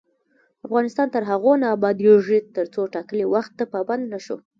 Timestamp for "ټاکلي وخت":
2.95-3.51